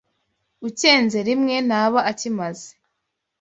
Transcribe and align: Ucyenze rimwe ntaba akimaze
Ucyenze 0.67 1.17
rimwe 1.27 1.55
ntaba 1.67 1.99
akimaze 2.11 2.69